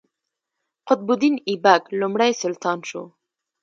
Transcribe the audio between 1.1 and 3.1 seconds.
الدین ایبک لومړی سلطان شو.